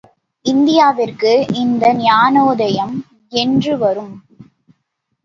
[0.45, 2.95] இந்தியாவிற்கு இந்த ஞானோதயம்
[3.33, 4.15] என்று வரும்!